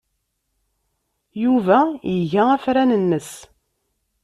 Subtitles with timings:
[1.43, 1.79] Yuba
[2.13, 3.31] iga afran-nnes.